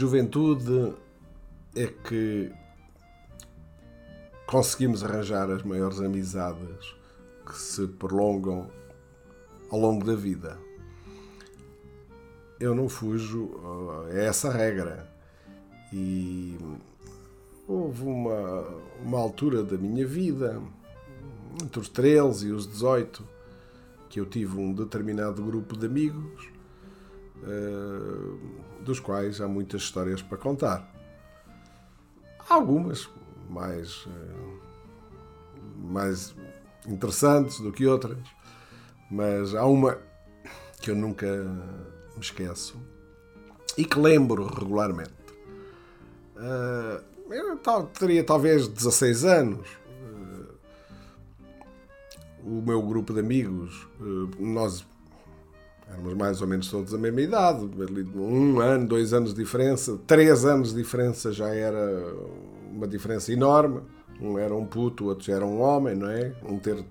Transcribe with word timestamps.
juventude 0.00 0.94
é 1.76 1.86
que 1.86 2.50
conseguimos 4.46 5.04
arranjar 5.04 5.50
as 5.50 5.62
maiores 5.62 6.00
amizades 6.00 6.96
que 7.44 7.54
se 7.54 7.86
prolongam 7.86 8.70
ao 9.70 9.78
longo 9.78 10.02
da 10.02 10.14
vida. 10.14 10.56
Eu 12.58 12.74
não 12.74 12.88
fujo 12.88 13.50
a 14.08 14.14
essa 14.14 14.50
regra. 14.50 15.06
E 15.92 16.56
houve 17.68 18.02
uma, 18.04 18.64
uma 19.04 19.18
altura 19.18 19.62
da 19.62 19.76
minha 19.76 20.06
vida, 20.06 20.62
entre 21.62 21.78
os 21.78 21.90
13 21.90 22.48
e 22.48 22.52
os 22.52 22.66
18, 22.66 23.22
que 24.08 24.18
eu 24.18 24.24
tive 24.24 24.58
um 24.58 24.72
determinado 24.72 25.42
grupo 25.42 25.76
de 25.76 25.84
amigos, 25.84 26.48
uh, 27.42 28.59
dos 28.90 28.98
quais 28.98 29.40
há 29.40 29.46
muitas 29.46 29.82
histórias 29.82 30.20
para 30.20 30.36
contar. 30.36 30.84
Algumas 32.48 33.08
mais, 33.48 34.04
uh, 34.06 34.60
mais 35.76 36.34
interessantes 36.88 37.60
do 37.60 37.70
que 37.70 37.86
outras, 37.86 38.18
mas 39.08 39.54
há 39.54 39.64
uma 39.64 39.96
que 40.80 40.90
eu 40.90 40.96
nunca 40.96 41.26
me 42.16 42.20
esqueço 42.20 42.76
e 43.78 43.84
que 43.84 43.98
lembro 43.98 44.44
regularmente. 44.46 45.12
Uh, 46.34 47.00
eu 47.32 47.56
teria 47.96 48.24
talvez 48.24 48.66
16 48.66 49.24
anos. 49.24 49.68
Uh, 50.02 50.56
o 52.42 52.60
meu 52.60 52.82
grupo 52.82 53.12
de 53.12 53.20
amigos, 53.20 53.86
nós 54.36 54.84
éramos 55.90 56.14
mais 56.14 56.40
ou 56.40 56.46
menos 56.46 56.70
todos 56.70 56.92
da 56.92 56.98
mesma 56.98 57.20
idade, 57.20 57.68
um 58.14 58.60
ano, 58.60 58.86
dois 58.86 59.12
anos 59.12 59.34
de 59.34 59.42
diferença, 59.42 59.98
três 60.06 60.44
anos 60.44 60.70
de 60.70 60.82
diferença 60.82 61.32
já 61.32 61.48
era 61.48 62.14
uma 62.70 62.86
diferença 62.86 63.32
enorme. 63.32 63.82
Um 64.20 64.38
era 64.38 64.54
um 64.54 64.66
puto, 64.66 65.04
o 65.04 65.06
outro 65.08 65.24
já 65.24 65.34
era 65.34 65.46
um 65.46 65.60
homem, 65.60 65.96
não 65.96 66.08
é? 66.08 66.34
Um 66.44 66.58
ter 66.58 66.84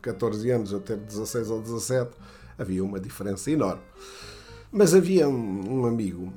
14 0.00 0.50
anos, 0.50 0.72
a 0.72 0.78
ter 0.78 0.96
16 0.96 1.50
ou 1.50 1.60
17, 1.60 2.12
havia 2.56 2.84
uma 2.84 3.00
diferença 3.00 3.50
enorme. 3.50 3.82
Mas 4.70 4.94
havia 4.94 5.28
um, 5.28 5.80
um 5.80 5.86
amigo, 5.86 6.32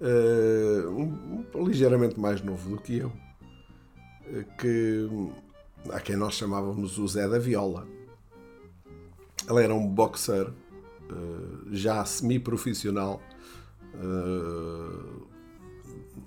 uh, 0.00 0.88
um, 0.90 1.46
um, 1.54 1.66
ligeiramente 1.66 2.20
mais 2.20 2.42
novo 2.42 2.68
do 2.68 2.76
que 2.76 2.98
eu, 2.98 3.08
uh, 3.08 4.44
que, 4.58 5.08
a 5.90 6.00
quem 6.00 6.16
nós 6.16 6.34
chamávamos 6.34 6.98
o 6.98 7.08
Zé 7.08 7.26
da 7.26 7.38
Viola. 7.38 7.86
Ele 9.48 9.62
era 9.62 9.74
um 9.74 9.86
boxer 9.86 10.48
uh, 10.48 11.66
já 11.70 12.04
semi-profissional, 12.04 13.20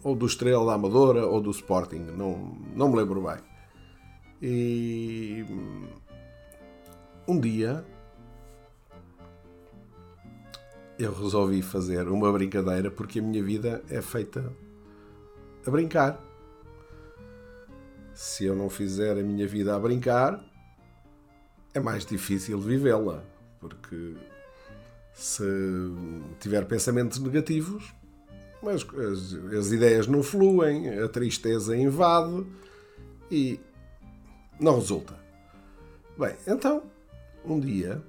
ou 0.03 0.15
do 0.15 0.25
Estrela 0.25 0.65
da 0.65 0.73
Amadora 0.73 1.25
ou 1.25 1.41
do 1.41 1.51
Sporting, 1.51 1.99
não, 2.17 2.57
não 2.75 2.89
me 2.89 2.95
lembro 2.97 3.21
bem. 3.21 3.37
E 4.41 5.45
um 7.27 7.39
dia 7.39 7.83
eu 10.99 11.13
resolvi 11.13 11.61
fazer 11.61 12.07
uma 12.07 12.31
brincadeira 12.31 12.89
porque 12.89 13.19
a 13.19 13.21
minha 13.21 13.43
vida 13.43 13.83
é 13.89 14.01
feita 14.01 14.53
a 15.65 15.69
brincar. 15.69 16.23
Se 18.13 18.45
eu 18.45 18.55
não 18.55 18.69
fizer 18.69 19.17
a 19.17 19.23
minha 19.23 19.47
vida 19.47 19.75
a 19.75 19.79
brincar, 19.79 20.43
é 21.73 21.79
mais 21.79 22.05
difícil 22.05 22.59
vivê-la, 22.59 23.23
porque 23.59 24.15
se 25.13 25.43
tiver 26.39 26.65
pensamentos 26.65 27.19
negativos, 27.19 27.93
as, 28.63 28.83
as, 28.83 29.33
as, 29.53 29.71
ideias 29.71 30.07
não 30.07 30.23
fluem, 30.23 30.99
a 30.99 31.07
tristeza 31.07 31.77
invade 31.77 32.43
e 33.31 33.59
não 34.59 34.75
resulta. 34.75 35.17
Bem, 36.17 36.35
então, 36.47 36.83
um 37.45 37.59
dia 37.59 38.01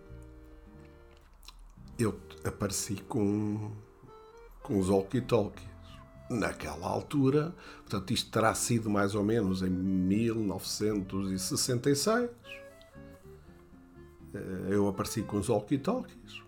eu 1.99 2.19
apareci 2.44 2.94
com, 3.09 3.72
com 4.62 4.78
os 4.78 4.88
walkie-talkies. 4.88 5.66
Naquela 6.31 6.87
altura, 6.87 7.55
portanto, 7.81 8.12
isto 8.12 8.31
terá 8.31 8.55
sido 8.55 8.88
mais 8.91 9.15
ou 9.15 9.25
menos 9.25 9.62
em 9.62 9.71
1966. 9.71 12.28
Eh, 14.34 14.75
eu 14.75 14.89
apareci 14.89 15.22
com 15.22 15.39
os 15.39 15.49
walkie-talkies. 15.49 16.43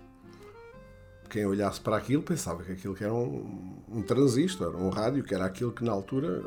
Quem 1.28 1.46
olhasse 1.46 1.80
para 1.80 1.96
aquilo 1.96 2.22
pensava 2.22 2.62
que 2.64 2.72
aquilo 2.72 2.94
que 2.94 3.04
era 3.04 3.14
um, 3.14 3.78
um 3.88 4.02
transistor, 4.02 4.74
um 4.74 4.88
rádio, 4.88 5.22
que 5.22 5.34
era 5.34 5.44
aquilo 5.44 5.70
que 5.70 5.84
na 5.84 5.92
altura 5.92 6.42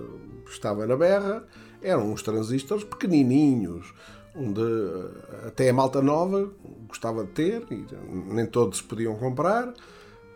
estava 0.46 0.86
na 0.86 0.98
berra. 0.98 1.46
Eram 1.82 2.12
uns 2.12 2.22
transistores 2.22 2.84
pequenininhos, 2.84 3.94
onde 4.36 4.62
eh, 4.62 5.48
até 5.48 5.70
a 5.70 5.74
malta 5.74 6.02
nova 6.02 6.52
gostava 6.88 7.24
de 7.24 7.32
ter 7.32 7.66
e 7.72 7.86
nem 8.34 8.46
todos 8.46 8.82
podiam 8.82 9.16
comprar, 9.16 9.74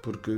porque 0.02 0.32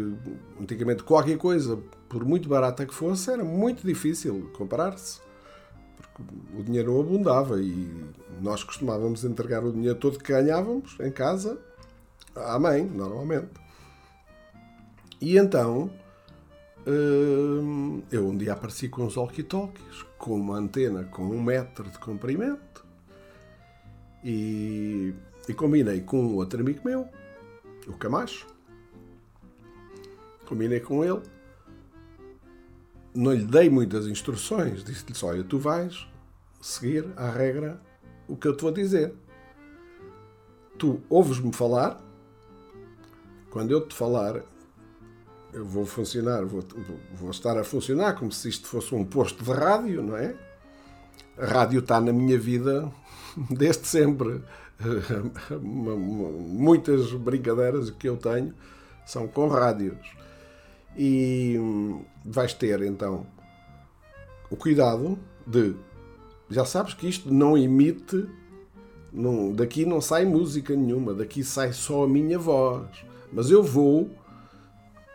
antigamente 0.60 1.04
qualquer 1.04 1.38
coisa, 1.38 1.78
por 2.08 2.26
muito 2.26 2.50
barata 2.50 2.86
que 2.86 2.94
fosse, 2.94 3.32
era 3.32 3.44
muito 3.44 3.86
difícil 3.86 4.50
comprar-se. 4.54 5.29
O 6.58 6.64
dinheiro 6.64 6.94
não 6.94 7.02
abundava 7.02 7.62
e 7.62 8.06
nós 8.42 8.64
costumávamos 8.64 9.24
entregar 9.24 9.64
o 9.64 9.72
dinheiro 9.72 9.98
todo 9.98 10.20
que 10.20 10.32
ganhávamos 10.32 10.98
em 11.00 11.12
casa 11.12 11.58
à 12.36 12.58
mãe, 12.60 12.84
normalmente. 12.84 13.52
E 15.22 15.38
então 15.38 15.90
eh, 16.86 18.02
eu 18.12 18.28
um 18.28 18.38
dia 18.38 18.54
apareci 18.54 18.90
com 18.90 19.06
os 19.06 19.16
walkie-talkies, 19.16 20.06
com 20.18 20.36
uma 20.36 20.58
antena 20.58 21.04
com 21.06 21.24
um 21.24 21.42
metro 21.42 21.90
de 21.90 22.00
comprimento 22.00 22.86
e, 24.24 25.14
e 25.48 25.54
combinei 25.54 26.02
com 26.02 26.20
um 26.20 26.36
outro 26.36 26.60
amigo 26.60 26.82
meu, 26.84 27.08
o 27.88 27.94
Camacho. 27.94 28.48
Combinei 30.46 30.80
com 30.80 31.04
ele. 31.04 31.22
Não 33.14 33.34
lhe 33.34 33.46
dei 33.46 33.70
muitas 33.70 34.08
instruções. 34.08 34.84
Disse-lhe 34.84 35.16
só: 35.16 35.28
olha, 35.28 35.44
tu 35.44 35.58
vais 35.58 36.08
seguir 36.62 37.06
à 37.16 37.30
regra 37.30 37.82
o 38.28 38.36
que 38.36 38.48
eu 38.48 38.56
te 38.56 38.62
vou 38.62 38.72
dizer. 38.72 39.14
Tu 40.78 41.02
ouves-me 41.10 41.52
falar. 41.54 42.00
Quando 43.50 43.72
eu 43.72 43.86
te 43.86 43.96
falar, 43.96 44.44
eu 45.52 45.66
vou 45.66 45.86
funcionar, 45.86 46.46
vou, 46.46 46.64
vou 47.16 47.32
estar 47.32 47.58
a 47.58 47.64
funcionar 47.64 48.14
como 48.14 48.32
se 48.32 48.48
isto 48.48 48.68
fosse 48.68 48.94
um 48.94 49.04
posto 49.04 49.44
de 49.44 49.52
rádio, 49.52 50.04
não 50.04 50.16
é? 50.16 50.36
A 51.38 51.46
rádio 51.46 51.80
está 51.80 52.00
na 52.00 52.14
minha 52.14 52.38
vida 52.38 52.92
desde 53.50 53.88
sempre. 53.88 54.44
Muitas 55.60 57.12
brincadeiras 57.14 57.90
que 57.90 58.08
eu 58.08 58.18
tenho 58.18 58.54
são 59.06 59.28
com 59.28 59.48
rádios. 59.48 59.98
E 61.02 61.58
vais 62.26 62.54
ter 62.54 62.82
então 62.82 63.26
o 64.52 64.58
cuidado 64.58 65.18
de. 65.48 65.74
Já 66.50 66.66
sabes 66.66 66.94
que 66.94 67.08
isto 67.08 67.34
não 67.34 67.58
emite. 67.58 68.28
Não, 69.14 69.54
daqui 69.54 69.86
não 69.86 70.02
sai 70.02 70.26
música 70.26 70.76
nenhuma, 70.76 71.14
daqui 71.14 71.42
sai 71.42 71.72
só 71.72 72.04
a 72.04 72.08
minha 72.08 72.38
voz. 72.38 72.86
Mas 73.32 73.50
eu 73.50 73.64
vou 73.64 74.12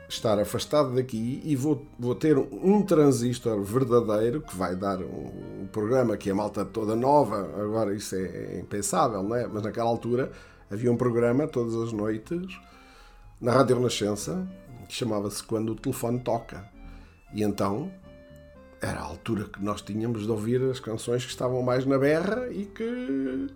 estar 0.08 0.38
afastado 0.38 0.94
daqui 0.94 1.42
e 1.44 1.54
vou, 1.54 1.86
vou 1.98 2.14
ter 2.14 2.38
um 2.38 2.82
transistor 2.82 3.62
verdadeiro 3.62 4.40
que 4.40 4.56
vai 4.56 4.74
dar 4.74 5.00
um, 5.00 5.62
um, 5.62 5.68
programa 5.70 6.16
que 6.16 6.30
a 6.30 6.34
malta 6.34 6.64
toda 6.64 6.96
nova, 6.96 7.40
agora 7.62 7.94
isso 7.94 8.14
é, 8.14 8.22
é 8.22 8.60
impensável, 8.60 9.22
não 9.22 9.36
é? 9.36 9.46
Mas 9.46 9.62
naquela 9.62 9.88
altura 9.90 10.32
havia 10.70 10.90
um 10.90 10.96
programa 10.96 11.46
todas 11.46 11.74
as 11.74 11.92
noites 11.92 12.58
na 13.40 13.52
Rádio 13.52 13.76
Renascença 13.76 14.48
que 14.84 14.94
chamava-se 14.94 15.42
Quando 15.42 15.70
o 15.70 15.74
Telefone 15.74 16.20
Toca. 16.20 16.68
E 17.32 17.42
então 17.42 17.90
era 18.80 19.00
a 19.00 19.04
altura 19.04 19.44
que 19.44 19.62
nós 19.62 19.80
tínhamos 19.80 20.24
de 20.24 20.30
ouvir 20.30 20.62
as 20.62 20.78
canções 20.78 21.24
que 21.24 21.30
estavam 21.30 21.62
mais 21.62 21.86
na 21.86 21.98
berra 21.98 22.48
e 22.50 22.66
que, 22.66 23.48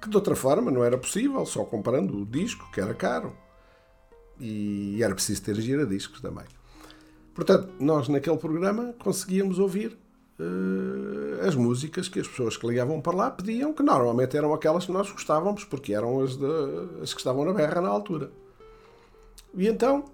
que 0.00 0.08
de 0.08 0.16
outra 0.16 0.36
forma 0.36 0.70
não 0.70 0.84
era 0.84 0.96
possível, 0.96 1.44
só 1.44 1.64
comprando 1.64 2.22
o 2.22 2.24
disco, 2.24 2.70
que 2.70 2.80
era 2.80 2.94
caro 2.94 3.36
e 4.40 5.02
era 5.02 5.14
preciso 5.14 5.42
ter 5.42 5.56
giradiscos 5.56 6.20
também. 6.20 6.44
Portanto, 7.34 7.72
nós 7.78 8.08
naquele 8.08 8.36
programa 8.36 8.94
conseguíamos 8.98 9.58
ouvir 9.58 9.98
uh, 10.38 11.46
as 11.46 11.54
músicas 11.54 12.08
que 12.08 12.20
as 12.20 12.28
pessoas 12.28 12.56
que 12.56 12.66
ligavam 12.66 13.00
para 13.00 13.16
lá 13.16 13.30
pediam, 13.30 13.72
que 13.72 13.82
normalmente 13.82 14.36
eram 14.36 14.52
aquelas 14.54 14.86
que 14.86 14.92
nós 14.92 15.10
gostávamos, 15.10 15.64
porque 15.64 15.94
eram 15.94 16.20
as, 16.20 16.36
de, 16.36 16.46
as 17.02 17.12
que 17.12 17.20
estavam 17.20 17.44
na 17.44 17.52
berra 17.52 17.80
na 17.80 17.88
altura. 17.88 18.30
E 19.54 19.66
então 19.66 20.04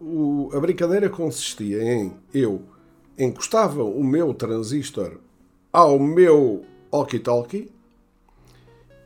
o, 0.00 0.50
a 0.52 0.60
brincadeira 0.60 1.08
consistia 1.08 1.82
em 1.82 2.12
eu 2.32 2.62
encostava 3.18 3.82
o 3.82 4.02
meu 4.02 4.34
transistor 4.34 5.18
ao 5.72 5.98
meu 5.98 6.64
walkie-talkie 6.92 7.70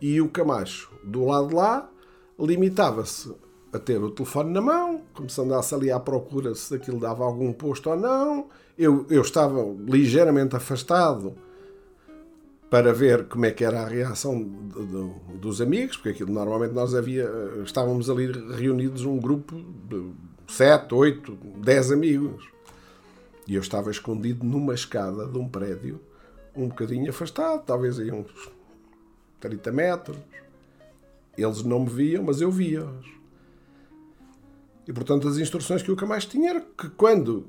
e 0.01 0.21
o 0.21 0.29
Camacho 0.29 0.91
do 1.05 1.25
lado 1.25 1.49
de 1.49 1.55
lá 1.55 1.91
limitava-se 2.39 3.35
a 3.73 3.79
ter 3.79 4.03
o 4.03 4.11
telefone 4.11 4.53
na 4.53 4.61
mão, 4.61 5.03
começando 5.13 5.53
a 5.53 5.61
ali 5.75 5.91
à 5.91 6.01
procura 6.01 6.55
se 6.55 6.75
aquilo 6.75 6.99
dava 6.99 7.25
algum 7.25 7.53
posto 7.53 7.91
ou 7.91 7.97
não. 7.97 8.47
Eu, 8.79 9.07
eu 9.11 9.21
estava 9.21 9.63
ligeiramente 9.87 10.57
afastado 10.57 11.35
para 12.71 12.93
ver 12.93 13.27
como 13.29 13.47
é 13.47 13.51
que 13.51 13.65
era 13.65 13.83
a 13.83 13.89
reação 13.89 14.43
de, 14.43 14.87
de, 14.87 15.39
dos 15.39 15.61
amigos, 15.61 15.97
porque 15.97 16.11
aquilo 16.11 16.33
normalmente 16.33 16.73
nós 16.73 16.95
havia, 16.95 17.29
estávamos 17.65 18.09
ali 18.09 18.31
reunidos 18.57 19.05
um 19.05 19.19
grupo 19.19 19.57
de 19.89 20.13
sete, 20.49 20.95
oito, 20.95 21.37
dez 21.57 21.93
amigos. 21.93 22.49
E 23.47 23.55
eu 23.55 23.61
estava 23.61 23.91
escondido 23.91 24.45
numa 24.45 24.75
escada 24.75 25.27
de 25.27 25.39
um 25.39 25.49
prédio, 25.49 26.01
um 26.55 26.69
bocadinho 26.69 27.09
afastado, 27.09 27.63
talvez 27.65 27.99
aí 27.99 28.11
uns 28.11 28.51
30 29.41 29.73
metros. 29.73 30.19
Eles 31.37 31.63
não 31.63 31.81
me 31.81 31.91
viam, 31.91 32.25
mas 32.25 32.41
eu 32.41 32.51
via-os. 32.51 33.07
E 34.87 34.93
portanto, 34.93 35.29
as 35.29 35.39
instruções 35.39 35.83
que 35.83 35.93
o 35.93 36.09
mais 36.09 36.25
tinha 36.25 36.51
era 36.51 36.61
que 36.61 36.89
quando 36.91 37.47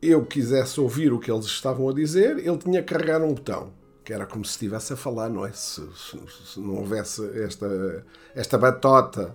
eu 0.00 0.24
quisesse 0.24 0.80
ouvir 0.80 1.12
o 1.12 1.18
que 1.18 1.30
eles 1.30 1.44
estavam 1.44 1.88
a 1.88 1.92
dizer, 1.92 2.38
ele 2.38 2.58
tinha 2.58 2.82
que 2.82 2.94
carregar 2.94 3.22
um 3.22 3.34
botão 3.34 3.72
que 4.04 4.12
era 4.12 4.26
como 4.26 4.44
se 4.44 4.52
estivesse 4.52 4.92
a 4.92 4.96
falar, 4.96 5.30
não 5.30 5.46
é? 5.46 5.52
Se, 5.52 5.80
se, 5.96 6.18
se 6.46 6.60
não 6.60 6.76
houvesse 6.76 7.26
esta, 7.40 8.04
esta 8.34 8.58
batota 8.58 9.34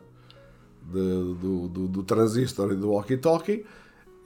de, 0.91 1.33
do, 1.35 1.67
do, 1.67 1.87
do, 1.87 2.03
transistor 2.03 2.71
e 2.71 2.75
do 2.75 2.91
walkie-talkie, 2.91 3.65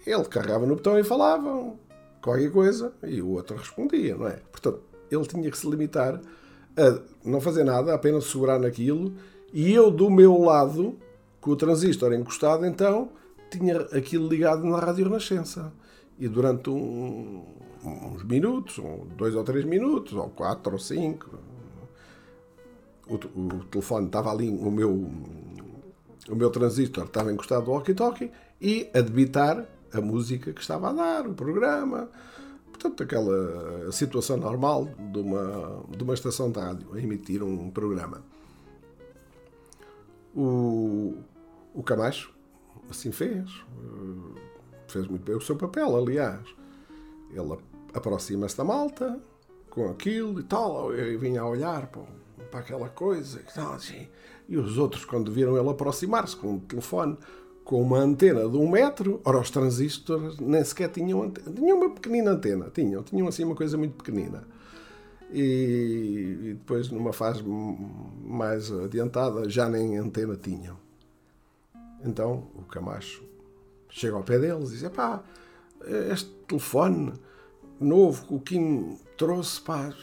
ele 0.05 0.25
carregava 0.25 0.65
no 0.65 0.75
botão 0.75 0.97
e 0.97 1.03
falava 1.03 1.73
qualquer 2.21 2.51
coisa 2.51 2.93
e 3.03 3.21
o 3.21 3.29
outro 3.29 3.57
respondia, 3.57 4.15
não 4.15 4.27
é? 4.27 4.39
Portanto, 4.51 4.81
ele 5.11 5.25
tinha 5.25 5.49
que 5.49 5.57
se 5.57 5.69
limitar 5.69 6.19
a 6.77 7.01
não 7.23 7.39
fazer 7.39 7.63
nada, 7.63 7.93
apenas 7.93 8.25
segurar 8.25 8.59
naquilo 8.59 9.13
e 9.53 9.71
eu, 9.71 9.91
do 9.91 10.09
meu 10.09 10.35
lado, 10.39 10.97
com 11.39 11.51
o 11.51 11.55
transistor 11.55 12.11
encostado, 12.11 12.65
então, 12.65 13.09
tinha 13.51 13.81
aquilo 13.81 14.27
ligado 14.27 14.65
na 14.65 14.79
Rádio 14.79 15.03
Renascença. 15.05 15.71
E 16.17 16.27
durante 16.27 16.71
um, 16.71 17.43
uns 17.85 18.23
minutos, 18.23 18.83
dois 19.15 19.35
ou 19.35 19.43
três 19.43 19.63
minutos, 19.63 20.13
ou 20.13 20.29
quatro 20.29 20.73
ou 20.73 20.79
cinco. 20.79 21.37
O, 23.07 23.15
o 23.15 23.63
telefone 23.65 24.07
estava 24.07 24.31
ali, 24.31 24.49
o 24.49 24.71
meu, 24.71 25.11
o 26.29 26.35
meu 26.35 26.49
transistor 26.49 27.05
estava 27.05 27.31
encostado 27.31 27.69
ao 27.69 27.77
walkie-talkie 27.77 28.31
e 28.61 28.89
a 28.93 29.01
debitar 29.01 29.65
a 29.91 30.01
música 30.01 30.53
que 30.53 30.61
estava 30.61 30.89
a 30.89 30.93
dar, 30.93 31.27
o 31.27 31.33
programa. 31.33 32.09
Portanto, 32.67 33.03
aquela 33.03 33.91
situação 33.91 34.37
normal 34.37 34.89
de 35.11 35.19
uma, 35.19 35.83
de 35.89 36.03
uma 36.03 36.13
estação 36.13 36.51
de 36.51 36.59
rádio 36.59 36.93
a 36.93 36.99
emitir 36.99 37.43
um 37.43 37.69
programa. 37.69 38.23
O, 40.35 41.15
o 41.73 41.83
Camacho 41.83 42.33
assim 42.89 43.11
fez. 43.11 43.49
Fez 44.87 45.07
muito 45.07 45.23
bem 45.23 45.35
o 45.35 45.41
seu 45.41 45.55
papel, 45.55 45.95
aliás. 45.95 46.43
Ele 47.31 47.57
aproxima-se 47.93 48.57
da 48.57 48.63
malta 48.63 49.19
com 49.69 49.89
aquilo 49.89 50.39
e 50.39 50.43
tal. 50.43 50.93
Eu 50.93 51.19
vinha 51.19 51.41
a 51.41 51.47
olhar 51.47 51.87
para, 51.87 52.03
para 52.53 52.59
aquela 52.59 52.87
coisa 52.87 53.41
e. 53.41 53.59
Assim. 53.73 54.07
E 54.47 54.57
os 54.57 54.77
outros, 54.77 55.03
quando 55.03 55.31
viram 55.31 55.57
ele 55.57 55.69
aproximar-se 55.69 56.35
com 56.35 56.55
o 56.55 56.59
telefone 56.59 57.17
com 57.63 57.81
uma 57.81 57.97
antena 57.97 58.47
de 58.47 58.57
um 58.57 58.69
metro, 58.69 59.21
ora, 59.23 59.39
os 59.39 59.49
transistores 59.49 60.37
nem 60.37 60.63
sequer 60.63 60.89
tinham 60.89 61.23
antena. 61.23 61.51
Tinham 61.51 61.77
uma 61.77 61.89
pequenina 61.89 62.31
antena, 62.31 62.69
tinham, 62.69 63.01
tinham 63.01 63.27
assim 63.27 63.43
uma 63.43 63.55
coisa 63.55 63.75
muito 63.77 63.95
pequenina. 63.95 64.43
E, 65.31 66.37
e 66.41 66.53
depois, 66.53 66.89
numa 66.89 67.11
fase 67.11 67.41
mais 67.43 68.71
adiantada, 68.71 69.49
já 69.49 69.67
nem 69.67 69.97
antena 69.97 70.35
tinham. 70.35 70.77
Então, 72.03 72.49
o 72.53 72.63
Camacho 72.63 73.23
chega 73.89 74.15
ao 74.15 74.23
pé 74.23 74.37
deles 74.37 74.69
e 74.69 74.77
diz: 74.77 74.89
pá, 74.89 75.23
este 76.11 76.29
telefone 76.47 77.13
novo 77.79 78.27
que 78.27 78.33
o 78.35 78.39
Kim 78.39 78.99
trouxe, 79.17 79.61
pá 79.61 79.93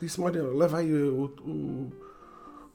disse-me, 0.00 0.26
olha, 0.26 0.42
leva 0.42 0.78
aí 0.78 0.92
o, 0.92 1.24
o, 1.44 1.92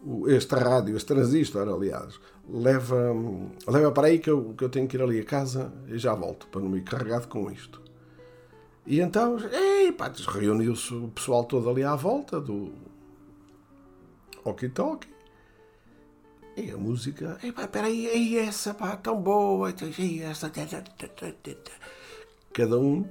o, 0.01 0.30
este 0.30 0.56
rádio, 0.56 0.95
este 0.95 1.07
transistor, 1.07 1.68
aliás, 1.68 2.19
leva, 2.48 3.13
leva 3.68 3.92
para 3.92 4.07
aí 4.07 4.19
que 4.19 4.30
eu, 4.30 4.54
que 4.57 4.63
eu 4.63 4.69
tenho 4.69 4.88
que 4.88 4.98
ir 4.98 5.01
ali 5.01 5.19
a 5.19 5.25
casa 5.25 5.74
e 5.88 5.98
já 5.98 6.13
volto, 6.13 6.48
para 6.48 6.62
não 6.62 6.69
me 6.69 6.80
ir 6.80 6.83
carregado 6.83 7.27
com 7.27 7.51
isto. 7.51 7.81
E 8.86 9.01
então, 9.01 9.38
ei, 9.51 9.92
pá, 9.92 10.12
reuniu-se 10.30 10.94
o 10.94 11.09
pessoal 11.09 11.44
todo 11.44 11.69
ali 11.69 11.83
à 11.83 11.95
volta 11.95 12.39
do 12.39 12.71
Oki 14.45 14.69
Talkie. 14.69 15.18
E 16.56 16.71
a 16.71 16.77
música, 16.77 17.38
ei 17.44 17.51
pá, 17.51 17.69
aí 17.83 18.38
essa, 18.38 18.74
pá, 18.74 18.95
tão 18.95 19.21
boa, 19.21 19.69
aí 19.69 20.21
essa, 20.21 20.51
cada 22.53 22.80
um 22.80 23.06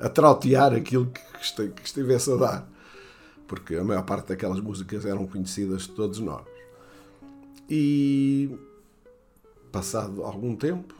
a 0.00 0.08
trautear 0.08 0.72
aquilo 0.72 1.06
que 1.06 1.82
estivesse 1.84 2.32
a 2.32 2.36
dar. 2.36 2.70
Porque 3.46 3.74
a 3.74 3.84
maior 3.84 4.04
parte 4.04 4.28
daquelas 4.28 4.60
músicas 4.60 5.04
eram 5.04 5.26
conhecidas 5.26 5.82
de 5.82 5.90
todos 5.90 6.18
nós. 6.20 6.46
E 7.68 8.50
passado 9.70 10.24
algum 10.24 10.56
tempo, 10.56 10.94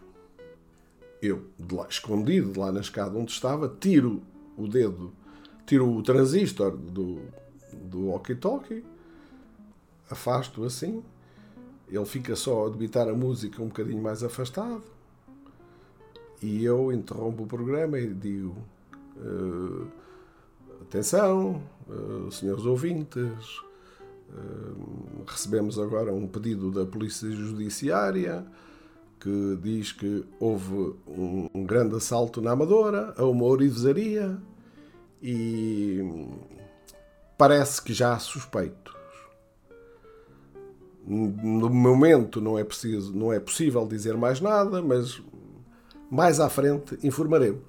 eu, 1.20 1.44
de 1.58 1.74
lá, 1.74 1.86
escondido 1.88 2.52
de 2.52 2.58
lá 2.58 2.70
na 2.70 2.80
escada 2.80 3.18
onde 3.18 3.32
estava, 3.32 3.68
tiro 3.80 4.22
o 4.56 4.68
dedo, 4.68 5.12
tiro 5.66 5.88
o 5.88 6.02
transistor 6.02 6.76
do, 6.76 7.20
do 7.72 8.08
walkie-talkie, 8.08 8.84
afasto 10.08 10.64
assim, 10.64 11.02
ele 11.88 12.04
fica 12.04 12.36
só 12.36 12.66
a 12.66 12.70
debitar 12.70 13.08
a 13.08 13.14
música 13.14 13.60
um 13.62 13.66
bocadinho 13.66 14.02
mais 14.02 14.22
afastado, 14.22 14.82
e 16.42 16.64
eu 16.64 16.92
interrompo 16.92 17.42
o 17.42 17.46
programa 17.46 17.98
e 17.98 18.14
digo: 18.14 18.56
Uh, 19.20 19.86
atenção, 20.82 21.62
uh, 21.88 22.30
senhores 22.32 22.64
ouvintes, 22.64 23.58
uh, 24.30 25.24
recebemos 25.26 25.78
agora 25.78 26.12
um 26.12 26.26
pedido 26.26 26.70
da 26.70 26.86
Polícia 26.86 27.30
Judiciária 27.30 28.46
que 29.20 29.58
diz 29.62 29.92
que 29.92 30.24
houve 30.38 30.94
um, 31.06 31.48
um 31.54 31.64
grande 31.64 31.94
assalto 31.94 32.40
na 32.40 32.52
Amadora, 32.52 33.12
a 33.18 33.24
uma 33.26 33.44
orivesaria, 33.44 34.38
e 35.22 36.00
parece 37.36 37.82
que 37.82 37.92
já 37.92 38.14
há 38.14 38.18
suspeitos. 38.18 38.94
No 41.06 41.68
momento 41.68 42.40
não 42.40 42.58
é 42.58 42.64
preciso, 42.64 43.14
não 43.14 43.30
é 43.30 43.38
possível 43.38 43.86
dizer 43.86 44.16
mais 44.16 44.40
nada, 44.40 44.80
mas 44.80 45.22
mais 46.10 46.40
à 46.40 46.48
frente 46.48 46.98
informaremos 47.02 47.62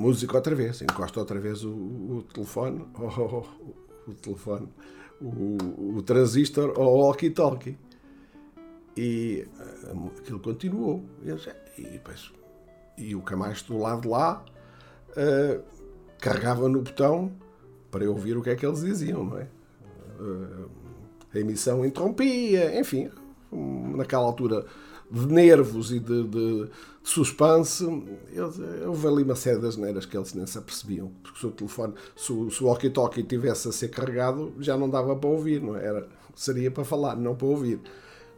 música 0.00 0.36
outra 0.36 0.54
vez, 0.54 0.80
encosta 0.80 1.20
outra 1.20 1.38
vez 1.38 1.62
o, 1.62 1.70
o 1.70 2.24
telefone, 2.32 2.84
oh, 2.98 3.44
o 4.10 4.14
telefone, 4.14 4.68
o, 5.20 5.96
o 5.96 6.02
transistor 6.02 6.72
ao 6.76 6.96
walkie-talkie. 6.96 7.78
E 8.96 9.46
uh, 9.92 10.10
aquilo 10.18 10.40
continuou. 10.40 11.04
E, 11.22 11.80
e, 11.80 12.00
e 12.98 13.14
o 13.14 13.22
Camacho 13.22 13.66
do 13.68 13.78
lado 13.78 14.02
de 14.02 14.08
lá 14.08 14.44
uh, 15.10 15.62
carregava 16.18 16.68
no 16.68 16.82
botão 16.82 17.32
para 17.90 18.04
eu 18.04 18.12
ouvir 18.12 18.36
o 18.36 18.42
que 18.42 18.50
é 18.50 18.56
que 18.56 18.66
eles 18.66 18.80
diziam, 18.80 19.24
não 19.24 19.38
é? 19.38 19.46
Uh, 20.18 20.68
a 21.32 21.38
emissão 21.38 21.84
interrompia, 21.84 22.78
enfim, 22.78 23.10
naquela 23.96 24.24
altura 24.24 24.66
de 25.10 25.26
nervos 25.26 25.90
e 25.90 25.98
de, 25.98 26.22
de, 26.24 26.64
de 26.64 26.70
suspense, 27.02 27.84
houve 28.86 29.06
ali 29.08 29.22
uma 29.22 29.34
série 29.34 29.58
das 29.58 29.76
neiras 29.76 30.06
que 30.06 30.16
eles 30.16 30.32
nem 30.34 30.46
se 30.46 30.56
apercebiam. 30.56 31.10
Porque 31.22 31.38
se 31.40 31.46
o 31.46 31.50
telefone, 31.50 31.94
se 32.16 32.32
o, 32.32 32.50
se 32.50 32.62
o 32.62 32.66
walkie-talkie 32.66 33.22
tivesse 33.24 33.68
a 33.68 33.72
ser 33.72 33.88
carregado, 33.88 34.54
já 34.60 34.76
não 34.76 34.88
dava 34.88 35.16
para 35.16 35.28
ouvir, 35.28 35.60
não 35.60 35.76
é? 35.76 35.84
Era, 35.84 36.08
seria 36.34 36.70
para 36.70 36.84
falar, 36.84 37.16
não 37.16 37.34
para 37.34 37.46
ouvir. 37.46 37.80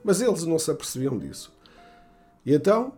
Mas 0.03 0.21
eles 0.21 0.45
não 0.45 0.59
se 0.59 0.71
apercebiam 0.71 1.19
disso. 1.19 1.53
E 2.45 2.55
então, 2.55 2.93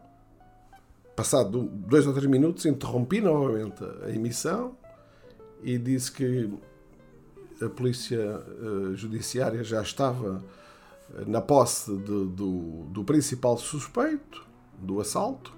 passado 1.16 1.62
dois 1.62 2.06
ou 2.06 2.12
três 2.12 2.30
minutos, 2.30 2.64
interrompi 2.64 3.20
novamente 3.20 3.82
a 4.04 4.10
emissão 4.10 4.76
e 5.62 5.76
disse 5.78 6.12
que 6.12 6.50
a 7.60 7.68
polícia 7.68 8.38
uh, 8.38 8.94
judiciária 8.96 9.62
já 9.62 9.82
estava 9.82 10.42
na 11.26 11.40
posse 11.40 11.96
de, 11.96 12.26
do, 12.26 12.84
do 12.88 13.04
principal 13.04 13.56
suspeito 13.56 14.44
do 14.78 15.00
assalto, 15.00 15.52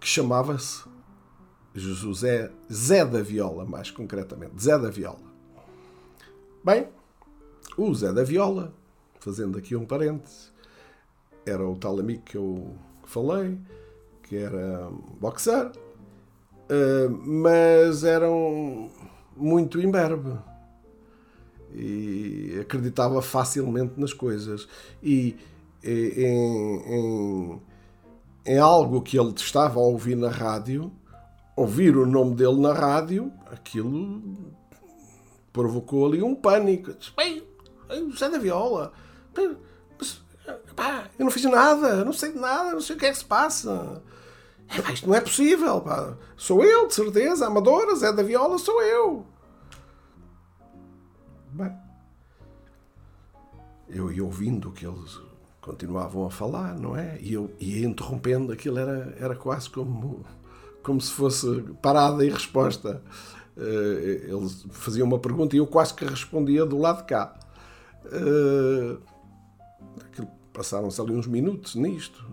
que 0.00 0.06
chamava-se 0.06 0.84
José 1.74 2.50
Zé 2.72 3.04
da 3.04 3.22
Viola, 3.22 3.64
mais 3.64 3.90
concretamente, 3.90 4.62
Zé 4.62 4.78
da 4.78 4.90
Viola. 4.90 5.26
Bem, 6.64 6.88
o 7.76 7.94
Zé 7.94 8.12
da 8.12 8.24
Viola, 8.24 8.72
fazendo 9.20 9.58
aqui 9.58 9.76
um 9.76 9.84
parêntese, 9.84 10.50
era 11.44 11.66
o 11.66 11.76
tal 11.76 11.98
amigo 11.98 12.22
que 12.22 12.36
eu 12.36 12.74
falei, 13.04 13.58
que 14.22 14.36
era 14.36 14.90
boxer, 15.20 15.70
eh, 16.68 17.08
mas 17.08 18.04
era 18.04 18.30
um, 18.30 18.90
muito 19.36 19.80
imberbe 19.80 20.36
e 21.76 22.58
acreditava 22.60 23.20
facilmente 23.20 23.92
nas 23.98 24.12
coisas. 24.12 24.66
E 25.02 25.36
em, 25.84 26.82
em, 26.86 27.62
em 28.46 28.58
algo 28.58 29.02
que 29.02 29.18
ele 29.18 29.32
estava 29.36 29.78
a 29.78 29.82
ouvir 29.82 30.16
na 30.16 30.30
rádio, 30.30 30.90
ouvir 31.54 31.96
o 31.96 32.06
nome 32.06 32.34
dele 32.34 32.60
na 32.60 32.72
rádio, 32.72 33.30
aquilo 33.50 34.22
provocou 35.52 36.06
ali 36.06 36.22
um 36.22 36.34
pânico. 36.34 36.94
Bem, 37.16 37.42
Zé 38.16 38.28
da 38.28 38.38
Viola, 38.38 38.92
mas, 39.98 40.22
pá, 40.74 41.08
eu 41.18 41.24
não 41.24 41.30
fiz 41.30 41.44
nada, 41.44 42.04
não 42.04 42.12
sei 42.12 42.32
de 42.32 42.38
nada, 42.38 42.72
não 42.72 42.80
sei 42.80 42.96
o 42.96 42.98
que 42.98 43.06
é 43.06 43.10
que 43.10 43.18
se 43.18 43.24
passa. 43.24 44.02
É, 44.68 44.92
isto 44.92 45.06
não 45.06 45.14
é 45.14 45.20
possível, 45.20 45.80
pá. 45.80 46.16
Sou 46.36 46.64
eu, 46.64 46.88
de 46.88 46.94
certeza, 46.94 47.46
amadora, 47.46 47.94
Zé 47.94 48.12
da 48.12 48.22
Viola, 48.22 48.58
sou 48.58 48.82
eu. 48.82 49.24
Bem, 51.56 51.72
eu 53.88 54.12
ia 54.12 54.22
ouvindo 54.22 54.70
que 54.72 54.86
eles 54.86 55.18
continuavam 55.62 56.26
a 56.26 56.30
falar, 56.30 56.78
não 56.78 56.94
é? 56.94 57.18
E 57.18 57.32
eu 57.32 57.50
ia 57.58 57.86
interrompendo, 57.86 58.52
aquilo 58.52 58.78
era, 58.78 59.16
era 59.18 59.34
quase 59.34 59.70
como, 59.70 60.22
como 60.82 61.00
se 61.00 61.12
fosse 61.12 61.62
parada 61.80 62.26
e 62.26 62.28
resposta. 62.28 63.02
Uh, 63.56 64.36
eles 64.36 64.66
faziam 64.70 65.06
uma 65.06 65.18
pergunta 65.18 65.56
e 65.56 65.58
eu 65.58 65.66
quase 65.66 65.94
que 65.94 66.04
respondia 66.04 66.66
do 66.66 66.76
lado 66.76 66.98
de 66.98 67.04
cá. 67.04 67.34
Uh, 68.04 69.00
Passaram-se 70.52 71.00
ali 71.00 71.12
uns 71.12 71.26
minutos 71.26 71.74
nisto, 71.74 72.24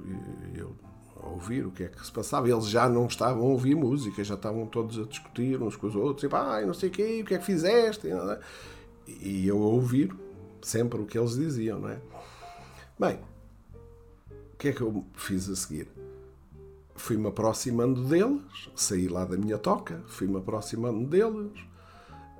e 0.54 0.60
eu 0.60 0.76
a 1.22 1.28
ouvir 1.28 1.66
o 1.66 1.72
que 1.72 1.84
é 1.84 1.88
que 1.88 2.06
se 2.06 2.12
passava. 2.12 2.50
Eles 2.50 2.68
já 2.68 2.88
não 2.90 3.06
estavam 3.06 3.44
a 3.44 3.52
ouvir 3.52 3.76
música, 3.76 4.24
já 4.24 4.36
estavam 4.36 4.66
todos 4.66 5.00
a 5.00 5.04
discutir 5.04 5.62
uns 5.62 5.78
com 5.78 5.88
os 5.88 5.96
outros, 5.96 6.24
e 6.24 6.30
pá, 6.30 6.62
não 6.62 6.74
sei 6.74 6.90
o 6.90 6.92
quê, 6.92 7.20
o 7.22 7.26
que 7.26 7.34
é 7.36 7.38
que 7.38 7.46
fizeste? 7.46 8.10
E 9.08 9.48
eu 9.48 9.60
ouvir 9.60 10.14
sempre 10.62 11.00
o 11.00 11.06
que 11.06 11.18
eles 11.18 11.36
diziam, 11.36 11.80
não 11.80 11.90
é? 11.90 12.00
Bem, 13.00 13.20
o 14.54 14.58
que 14.58 14.70
é 14.70 14.72
que 14.72 14.82
eu 14.82 15.06
fiz 15.14 15.50
a 15.50 15.56
seguir? 15.56 15.88
Fui-me 16.96 17.28
aproximando 17.28 18.04
deles, 18.04 18.70
saí 18.76 19.08
lá 19.08 19.26
da 19.26 19.36
minha 19.36 19.58
toca, 19.58 20.04
fui-me 20.08 20.38
aproximando 20.38 21.06
deles, 21.06 21.52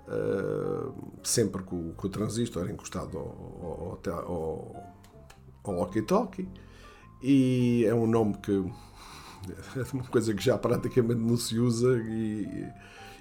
uh, 0.08 0.94
sempre 1.24 1.64
com, 1.64 1.92
com, 1.94 2.08
o 2.08 2.10
transistor 2.10 2.70
encostado 2.70 3.18
ao, 3.18 4.00
ao, 4.06 4.14
ao, 4.20 4.94
ao 5.64 5.76
walkie-talkie, 5.76 6.48
e 7.22 7.84
é 7.86 7.94
um 7.94 8.06
nome 8.06 8.38
que 8.38 8.52
é 9.76 9.86
uma 9.94 10.04
coisa 10.04 10.34
que 10.34 10.44
já 10.44 10.58
praticamente 10.58 11.20
não 11.20 11.36
se 11.36 11.58
usa 11.58 11.98
e, 11.98 12.68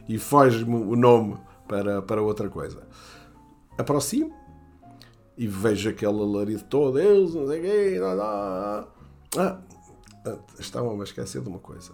e 0.09 0.19
foge-me 0.19 0.75
o 0.75 0.95
nome 0.95 1.39
para, 1.67 2.03
para 2.03 2.23
outra 2.23 2.49
coisa. 2.49 2.87
Aproximo 3.79 4.35
e 5.37 5.47
vejo 5.47 5.89
aquele 5.89 6.13
alarido 6.13 6.63
todo, 6.65 6.99
eles, 6.99 7.35
não 7.35 7.47
sei 7.47 7.59
o 7.59 7.63
quê, 7.63 8.01
Ah, 9.39 9.59
estavam 10.59 11.01
a 11.01 11.05
esquecer 11.05 11.41
de 11.41 11.49
uma 11.49 11.59
coisa. 11.59 11.93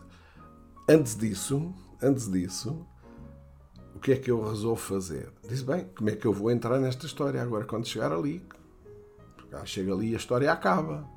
Antes 0.89 1.17
disso, 1.17 1.73
antes 2.03 2.31
disso, 2.31 2.87
o 3.95 4.01
que 4.01 4.13
é 4.13 4.17
que 4.17 4.31
eu 4.31 4.49
resolvo 4.49 4.81
fazer? 4.81 5.33
Disse, 5.49 5.65
bem, 5.65 5.89
como 5.97 6.11
é 6.11 6.17
que 6.17 6.27
eu 6.27 6.33
vou 6.33 6.51
entrar 6.51 6.79
nesta 6.79 7.07
história 7.07 7.43
agora 7.43 7.65
quando 7.65 7.87
chegar 7.87 8.13
ali? 8.13 8.45
Porque, 9.37 9.67
chega 9.67 9.93
ali 9.93 10.11
e 10.11 10.15
a 10.15 10.17
história 10.17 10.53
acaba. 10.53 11.09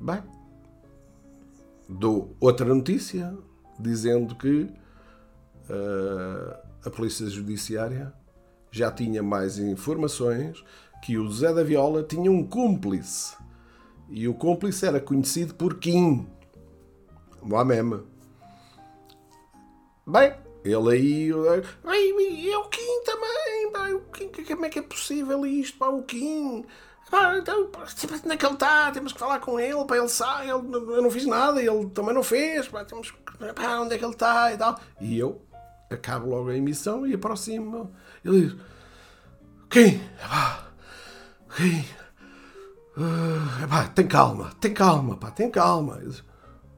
Bem, 0.00 0.22
dou 1.88 2.34
outra 2.40 2.74
notícia 2.74 3.36
dizendo 3.78 4.34
que 4.34 4.62
uh, 4.62 6.58
a 6.84 6.90
Polícia 6.90 7.26
Judiciária 7.28 8.14
já 8.70 8.90
tinha 8.90 9.22
mais 9.22 9.58
informações 9.58 10.62
que 11.02 11.18
o 11.18 11.30
Zé 11.30 11.52
da 11.52 11.62
Viola 11.62 12.02
tinha 12.02 12.30
um 12.30 12.46
cúmplice. 12.46 13.36
E 14.08 14.28
o 14.28 14.34
cúmplice 14.34 14.86
era 14.86 15.00
conhecido 15.00 15.54
por 15.54 15.78
Kim. 15.78 16.28
Moamema. 17.42 18.04
Bem, 20.06 20.34
ele 20.64 20.90
aí. 20.90 21.28
E 21.28 22.56
o 22.56 22.64
Kim 22.64 23.04
também. 23.04 23.72
Pá, 23.72 23.88
o 23.90 24.00
Kim, 24.12 24.30
como 24.44 24.66
é 24.66 24.68
que 24.68 24.78
é 24.78 24.82
possível 24.82 25.46
isto? 25.46 25.78
Pá, 25.78 25.88
o 25.88 26.02
Kim. 26.02 26.64
Então, 27.38 27.70
onde 28.24 28.32
é 28.32 28.36
que 28.36 28.46
ele 28.46 28.54
está? 28.54 28.90
Temos 28.92 29.12
que 29.12 29.18
falar 29.18 29.40
com 29.40 29.58
ele 29.58 29.84
para 29.84 29.98
ele 29.98 30.08
sair. 30.08 30.50
Ele, 30.50 30.74
eu 30.74 31.02
não 31.02 31.10
fiz 31.10 31.26
nada, 31.26 31.60
ele 31.60 31.88
também 31.90 32.14
não 32.14 32.22
fez. 32.22 32.68
Temos, 32.86 33.12
onde 33.80 33.94
é 33.94 33.98
que 33.98 34.04
ele 34.04 34.12
está 34.12 34.52
e 34.52 34.58
tal. 34.58 34.78
E 35.00 35.18
eu 35.18 35.40
acabo 35.90 36.28
logo 36.28 36.50
a 36.50 36.56
emissão 36.56 37.06
e 37.06 37.14
aproximo. 37.14 37.92
Ele 38.24 38.46
diz: 38.46 38.56
Quem? 39.68 40.00
Pá, 40.20 40.64
quem? 41.56 41.84
Uh, 42.96 43.68
pá, 43.68 43.84
tem 43.88 44.06
calma, 44.06 44.50
tem 44.60 44.74
calma, 44.74 45.16
pá, 45.16 45.30
tem 45.30 45.50
calma. 45.50 45.98
Diz, 45.98 46.22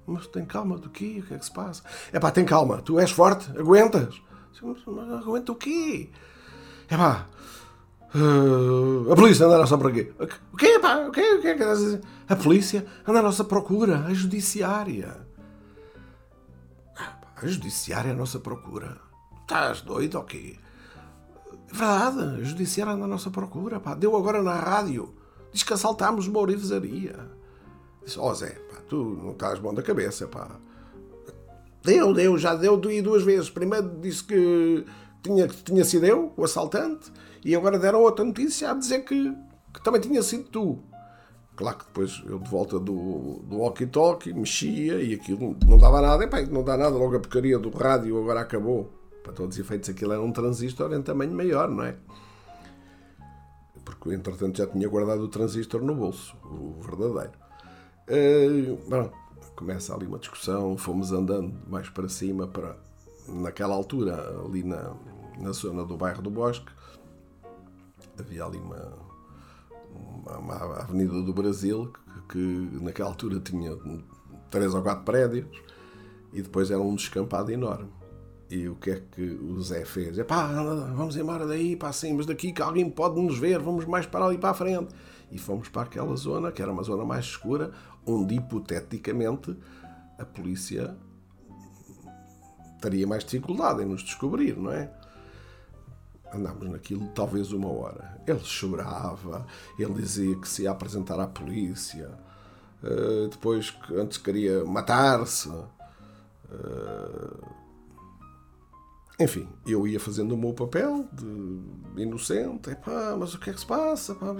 mas 0.07 0.27
tem 0.29 0.45
calma 0.45 0.79
do 0.79 0.91
quê? 0.91 1.21
O 1.23 1.27
que 1.27 1.35
é 1.35 1.39
que 1.39 1.45
se 1.45 1.53
passa? 1.53 1.83
É 2.13 2.21
pá, 2.21 2.31
tem 2.31 2.45
calma, 2.45 2.83
tu 2.83 2.99
és 2.99 3.11
forte, 3.11 3.51
aguentas. 3.59 4.21
Mas, 4.63 4.79
mas 4.87 5.23
aguenta 5.23 5.51
o 5.51 5.57
quê? 5.57 6.11
É 6.89 6.97
pá, 6.97 7.27
uh, 8.15 9.13
a 9.13 9.17
polícia 9.17 9.47
anda 9.47 9.57
à 9.57 9.59
nossa 9.59 9.77
procura. 9.77 10.15
O 10.53 10.57
quê, 10.57 10.79
pá? 10.79 10.97
O 10.99 11.11
quê? 11.11 11.21
O 11.21 11.47
é 11.47 11.53
estás 11.53 11.99
a 12.29 12.37
polícia 12.37 12.87
anda 13.07 13.19
à 13.19 13.23
nossa 13.23 13.45
procura, 13.45 14.07
a 14.07 14.15
judiciária. 14.15 15.27
A 17.37 17.47
judiciária 17.47 18.11
é 18.11 18.13
a 18.13 18.17
nossa 18.17 18.39
procura. 18.39 18.99
Estás 19.41 19.81
doido 19.81 20.19
ou 20.19 20.25
quê? 20.25 20.57
Verdade, 21.73 22.41
a 22.41 22.45
judiciária 22.45 22.93
anda 22.93 23.07
à 23.07 23.09
nossa 23.09 23.31
procura. 23.31 23.81
Pá. 23.81 23.95
Deu 23.95 24.15
agora 24.15 24.43
na 24.43 24.55
rádio. 24.55 25.15
Diz 25.53 25.63
que 25.63 25.73
assaltámos 25.73 26.29
uma 26.29 26.39
orivesaria. 26.39 27.19
Disse, 28.05 28.19
ó 28.19 28.31
oh, 28.31 28.35
Zé, 28.35 28.51
pá, 28.71 28.77
tu 28.89 29.19
não 29.23 29.33
estás 29.33 29.59
bom 29.59 29.73
da 29.73 29.83
cabeça, 29.83 30.27
pá. 30.27 30.51
Deu, 31.83 32.13
deu, 32.13 32.39
já 32.39 32.55
deu 32.55 32.77
duas 32.77 33.23
vezes. 33.23 33.51
Primeiro 33.51 33.99
disse 34.01 34.23
que 34.23 34.85
tinha, 35.23 35.49
tinha 35.49 35.85
sido 35.85 36.07
eu, 36.07 36.33
o 36.37 36.45
assaltante, 36.45 37.13
e 37.45 37.57
agora 37.57 37.79
deram 37.79 38.03
outra 38.03 38.25
notícia 38.25 38.71
a 38.71 38.75
dizer 38.75 39.01
que, 39.01 39.33
que 39.73 39.83
também 39.83 40.01
tinha 40.01 40.23
sido 40.23 40.45
tu. 40.45 40.79
Claro 41.57 41.79
que 41.79 41.85
depois 41.87 42.23
eu 42.27 42.39
de 42.39 42.51
volta 42.51 42.79
do, 42.79 43.41
do 43.45 43.59
walkie-talkie 43.59 44.33
mexia 44.33 45.03
e 45.03 45.15
aquilo 45.15 45.57
não 45.67 45.77
dava 45.77 46.01
nada. 46.01 46.25
Epá, 46.25 46.41
não 46.43 46.63
dá 46.63 46.77
nada, 46.77 46.97
logo 46.97 47.17
a 47.17 47.21
porcaria 47.21 47.59
do 47.59 47.71
rádio 47.71 48.19
agora 48.19 48.41
acabou. 48.41 49.02
Para 49.23 49.33
todos 49.33 49.57
os 49.57 49.61
efeitos 49.61 49.89
aquilo 49.89 50.13
era 50.13 50.23
um 50.23 50.33
transistor 50.33 50.93
em 50.93 51.03
tamanho 51.03 51.33
maior, 51.33 51.69
não 51.69 51.85
é? 51.85 51.97
Porque 53.85 54.15
entretanto 54.15 54.59
já 54.59 54.67
tinha 54.67 54.89
guardado 54.89 55.23
o 55.23 55.29
transistor 55.29 55.83
no 55.83 55.95
bolso, 55.95 56.37
o 56.45 56.81
verdadeiro. 56.81 57.33
Uh, 58.09 58.77
bom, 58.89 59.13
começa 59.55 59.95
ali 59.95 60.07
uma 60.07 60.19
discussão, 60.19 60.77
fomos 60.77 61.13
andando 61.13 61.55
mais 61.69 61.89
para 61.89 62.09
cima, 62.09 62.47
para 62.47 62.77
naquela 63.29 63.75
altura, 63.75 64.17
ali 64.45 64.63
na, 64.63 64.95
na 65.39 65.53
zona 65.53 65.85
do 65.85 65.97
bairro 65.97 66.23
do 66.23 66.31
Bosque, 66.31 66.71
havia 68.19 68.45
ali 68.45 68.59
uma, 68.59 68.93
uma, 69.91 70.39
uma 70.39 70.77
avenida 70.81 71.23
do 71.23 71.33
Brasil 71.33 71.93
que, 72.29 72.39
que, 72.39 72.79
naquela 72.81 73.11
altura 73.11 73.41
tinha 73.41 73.77
três 74.51 74.75
ou 74.75 74.83
quatro 74.83 75.05
prédios 75.05 75.47
e 76.33 76.43
depois 76.43 76.71
era 76.71 76.81
um 76.81 76.95
descampado 76.95 77.51
enorme. 77.51 77.91
E 78.53 78.69
o 78.69 78.75
que 78.75 78.91
é 78.91 79.03
que 79.11 79.23
o 79.23 79.63
Zé 79.63 79.83
fez? 79.83 80.19
É 80.19 80.25
pá, 80.25 80.47
vamos 80.95 81.17
embora 81.17 81.47
daí, 81.47 81.75
pá, 81.75 81.91
mas 82.15 82.27
daqui 82.27 82.53
que 82.53 82.61
alguém 82.61 82.91
pode 82.91 83.19
nos 83.19 83.39
ver, 83.39 83.59
vamos 83.59 83.87
mais 83.87 84.05
para 84.05 84.27
ali 84.27 84.37
para 84.37 84.51
a 84.51 84.55
frente. 84.55 84.95
E 85.31 85.39
fomos 85.39 85.71
para 85.71 85.85
aquela 85.85 86.15
zona, 86.17 86.53
que 86.53 86.61
era 86.61 86.71
uma 86.71 86.83
zona 86.83 87.03
mais 87.03 87.25
escura, 87.25 87.73
onde 88.05 88.35
hipoteticamente 88.35 89.57
a 90.19 90.27
polícia 90.27 90.95
teria 92.83 93.07
mais 93.07 93.25
dificuldade 93.25 93.85
em 93.85 93.87
nos 93.87 94.03
descobrir, 94.03 94.55
não 94.55 94.71
é? 94.71 94.93
Andámos 96.35 96.69
naquilo 96.69 97.09
talvez 97.15 97.53
uma 97.53 97.73
hora. 97.73 98.21
Ele 98.27 98.41
chorava, 98.41 99.47
ele 99.79 99.95
dizia 99.95 100.37
que 100.37 100.47
se 100.47 100.65
ia 100.65 100.73
apresentar 100.73 101.19
à 101.19 101.27
polícia, 101.27 102.11
uh, 102.83 103.29
depois 103.29 103.71
que 103.71 103.97
antes 103.97 104.19
queria 104.19 104.63
matar-se. 104.63 105.49
Enfim, 109.19 109.49
eu 109.67 109.87
ia 109.87 110.01
fazendo 110.01 110.33
o 110.35 110.39
meu 110.39 110.53
papel 110.55 111.07
de 111.13 112.03
inocente. 112.03 112.71
Epá, 112.71 113.15
mas 113.19 113.35
o 113.35 113.39
que 113.39 113.51
é 113.51 113.53
que 113.53 113.61
se 113.61 113.67
passa? 113.67 114.13
Epá, 114.13 114.35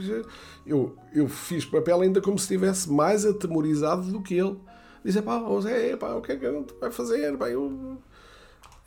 eu, 0.67 0.97
eu 1.13 1.29
fiz 1.29 1.65
papel 1.65 2.01
ainda 2.01 2.21
como 2.21 2.39
se 2.39 2.45
estivesse 2.45 2.91
mais 2.91 3.25
atemorizado 3.25 4.03
do 4.11 4.23
que 4.23 4.35
ele. 4.35 4.59
Diz, 5.05 5.17
epá, 5.17 5.41
Zé, 5.61 5.93
epá, 5.93 6.15
o 6.15 6.23
que 6.23 6.33
é 6.33 6.37
que 6.37 6.47
a 6.47 6.53
gente 6.53 6.75
vai 6.81 6.91
fazer? 6.91 7.35
Epá, 7.35 7.51
eu, 7.51 7.99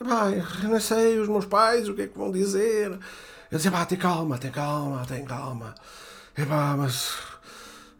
epá, 0.01 0.32
eu 0.63 0.70
não 0.70 0.80
sei, 0.80 1.20
os 1.20 1.27
meus 1.27 1.46
pais, 1.46 1.88
o 1.88 1.94
que 1.94 2.04
é 2.04 2.08
que 2.08 2.18
vão 2.18 2.32
dizer? 2.32 2.92
Eu 3.51 3.58
dizia, 3.58 3.70
epá, 3.70 3.86
tem 3.86 3.98
calma, 3.98 4.38
tem 4.38 4.51
calma, 4.51 5.06
tem 5.06 5.24
calma. 5.24 5.75
Epá, 6.38 6.75
mas 6.77 7.18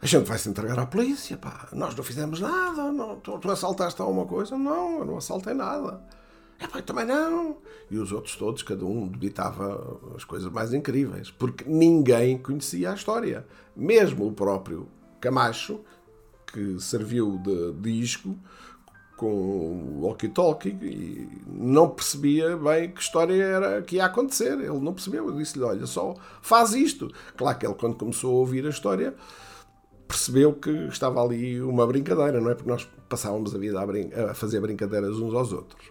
a 0.02 0.06
gente 0.06 0.26
vai 0.26 0.38
se 0.38 0.48
entregar 0.48 0.78
à 0.78 0.86
polícia, 0.86 1.36
pá. 1.36 1.68
Nós 1.72 1.94
não 1.94 2.02
fizemos 2.02 2.40
nada, 2.40 2.90
não, 2.92 3.16
tu, 3.20 3.38
tu 3.38 3.50
assaltaste 3.50 4.00
alguma 4.00 4.26
coisa? 4.26 4.58
Não, 4.58 4.98
eu 4.98 5.04
não 5.04 5.16
assaltei 5.18 5.54
nada. 5.54 6.02
É 6.58 6.66
pá, 6.66 6.80
também 6.80 7.04
não. 7.04 7.58
E 7.90 7.98
os 7.98 8.12
outros 8.12 8.36
todos, 8.36 8.62
cada 8.62 8.84
um 8.84 9.06
debitava 9.06 10.00
as 10.16 10.24
coisas 10.24 10.50
mais 10.50 10.72
incríveis, 10.72 11.30
porque 11.30 11.64
ninguém 11.66 12.38
conhecia 12.38 12.90
a 12.90 12.94
história. 12.94 13.46
Mesmo 13.76 14.26
o 14.26 14.32
próprio 14.32 14.88
Camacho, 15.20 15.80
que 16.46 16.80
serviu 16.80 17.38
de 17.38 17.72
disco 17.74 18.36
com 19.16 20.00
walkie-talkie 20.02 20.76
não 21.46 21.88
percebia 21.88 22.54
bem 22.56 22.90
que 22.90 23.00
história 23.00 23.42
era 23.42 23.82
que 23.82 23.96
ia 23.96 24.04
acontecer. 24.04 24.52
Ele 24.52 24.78
não 24.78 24.92
percebeu. 24.92 25.28
Eu 25.28 25.36
disse-lhe: 25.36 25.64
Olha, 25.64 25.86
só 25.86 26.14
faz 26.42 26.74
isto. 26.74 27.10
Claro 27.36 27.58
que 27.58 27.66
ele, 27.66 27.74
quando 27.74 27.96
começou 27.96 28.36
a 28.36 28.38
ouvir 28.38 28.66
a 28.66 28.70
história, 28.70 29.14
percebeu 30.06 30.52
que 30.52 30.70
estava 30.88 31.22
ali 31.22 31.60
uma 31.60 31.86
brincadeira, 31.86 32.40
não 32.40 32.50
é? 32.50 32.54
Porque 32.54 32.70
nós 32.70 32.88
passávamos 33.08 33.54
a 33.54 33.58
vida 33.58 33.80
a, 33.80 34.30
a 34.30 34.34
fazer 34.34 34.60
brincadeiras 34.60 35.16
uns 35.16 35.34
aos 35.34 35.52
outros. 35.52 35.90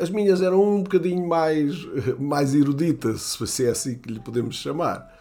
As 0.00 0.10
minhas 0.10 0.40
eram 0.40 0.62
um 0.62 0.82
bocadinho 0.82 1.26
mais, 1.26 1.74
mais 2.18 2.54
eruditas, 2.54 3.38
se 3.46 3.66
é 3.66 3.70
assim 3.70 3.98
que 3.98 4.12
lhe 4.12 4.20
podemos 4.20 4.56
chamar, 4.56 5.12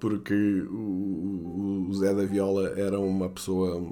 porque 0.00 0.34
o, 0.70 1.86
o 1.88 1.94
Zé 1.94 2.14
da 2.14 2.24
Viola 2.24 2.70
era 2.78 2.98
uma 2.98 3.28
pessoa 3.28 3.82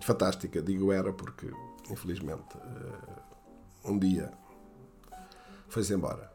fantástica, 0.00 0.62
digo 0.62 0.92
era 0.92 1.12
porque, 1.12 1.50
infelizmente, 1.90 2.56
eh, 2.56 3.90
um 3.90 3.98
dia 3.98 4.30
foi-se 5.68 5.94
embora. 5.94 6.30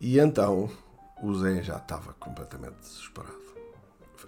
E 0.00 0.18
então 0.18 0.68
o 1.22 1.34
Zé 1.34 1.62
já 1.62 1.76
estava 1.76 2.12
completamente 2.14 2.76
desesperado 2.80 3.46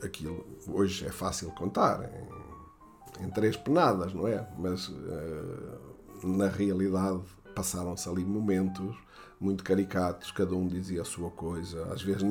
aquilo 0.03 0.47
hoje 0.67 1.07
é 1.07 1.11
fácil 1.11 1.51
contar 1.51 2.01
em, 2.05 3.25
em 3.25 3.31
três 3.31 3.57
penadas, 3.57 4.13
não 4.13 4.27
é? 4.27 4.47
Mas 4.59 4.89
uh, 4.89 5.88
na 6.23 6.49
realidade 6.49 7.21
passaram-se 7.55 8.09
ali 8.09 8.25
momentos 8.25 8.97
muito 9.41 9.63
caricatos, 9.63 10.33
cada 10.33 10.55
um 10.55 10.67
dizia 10.67 11.03
a 11.03 11.05
sua 11.05 11.31
coisa. 11.31 11.85
Às 11.93 12.03
vezes 12.03 12.23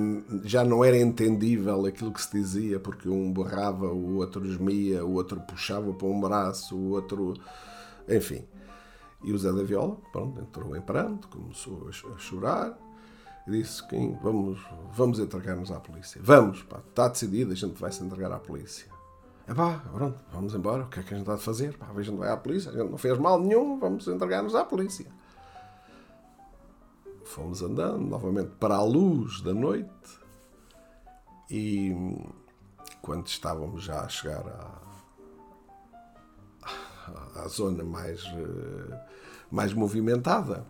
já 0.43 0.63
não 0.63 0.83
era 0.83 0.97
entendível 0.97 1.85
aquilo 1.85 2.11
que 2.11 2.21
se 2.21 2.31
dizia, 2.31 2.79
porque 2.79 3.07
um 3.07 3.31
berrava, 3.31 3.87
o 3.87 4.17
outro 4.17 4.45
gemia, 4.45 5.05
o 5.05 5.13
outro 5.13 5.39
puxava 5.39 5.93
para 5.93 6.07
um 6.07 6.19
braço, 6.19 6.75
o 6.75 6.89
outro. 6.89 7.33
Enfim. 8.09 8.43
E 9.23 9.31
o 9.31 9.37
Zé 9.37 9.51
da 9.51 9.63
Viola, 9.63 9.97
pronto, 10.11 10.39
entrou 10.41 10.75
em 10.75 10.81
pranto, 10.81 11.27
começou 11.29 11.89
a 11.89 12.19
chorar 12.19 12.77
disse 13.47 13.85
que 13.87 13.95
vamos, 14.21 14.59
vamos 14.91 15.19
entregar-nos 15.19 15.71
à 15.71 15.79
polícia. 15.79 16.19
Vamos, 16.23 16.63
pá, 16.63 16.81
está 16.87 17.07
decidido, 17.07 17.53
a 17.53 17.55
gente 17.55 17.79
vai 17.79 17.91
se 17.91 18.03
entregar 18.03 18.31
à 18.31 18.39
polícia. 18.39 18.96
Pá, 19.55 19.81
pronto, 19.91 20.19
vamos 20.31 20.53
embora, 20.53 20.83
o 20.83 20.89
que 20.89 20.99
é 20.99 21.03
que 21.03 21.13
a 21.13 21.17
gente 21.17 21.29
há 21.29 21.35
de 21.35 21.41
fazer? 21.41 21.77
Pá, 21.77 21.87
a 21.95 22.01
gente 22.01 22.17
vai 22.17 22.29
à 22.29 22.37
polícia, 22.37 22.69
a 22.69 22.73
gente 22.73 22.89
não 22.91 22.97
fez 22.97 23.17
mal 23.17 23.39
nenhum, 23.39 23.79
vamos 23.79 24.07
entregar-nos 24.07 24.55
à 24.55 24.65
polícia. 24.65 25.07
Fomos 27.25 27.61
andando 27.61 28.05
novamente 28.05 28.51
para 28.59 28.75
a 28.75 28.83
luz 28.83 29.41
da 29.41 29.53
noite 29.53 29.89
e 31.49 31.93
quando 33.01 33.27
estávamos 33.27 33.83
já 33.83 34.01
a 34.01 34.09
chegar 34.09 34.45
à, 37.05 37.43
à 37.43 37.47
zona 37.47 37.83
mais, 37.83 38.23
eh, 38.25 39.05
mais 39.49 39.73
movimentada, 39.73 40.65